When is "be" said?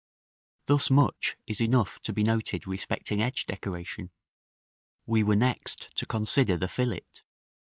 2.11-2.23